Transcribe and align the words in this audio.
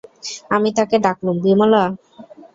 আমি 0.55 0.69
তাকে 0.77 0.95
ডাকলুম, 1.05 1.35
বিমলা! 1.43 1.83